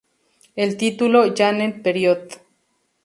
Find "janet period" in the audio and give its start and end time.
1.37-2.27